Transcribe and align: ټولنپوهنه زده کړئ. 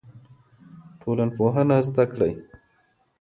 ټولنپوهنه 1.01 1.77
زده 1.87 2.05
کړئ. 2.11 2.33